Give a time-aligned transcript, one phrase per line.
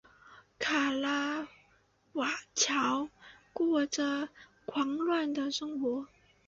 [0.57, 1.47] 卡拉
[2.13, 3.07] 瓦乔
[3.53, 4.29] 过着
[4.65, 6.07] 狂乱的生活。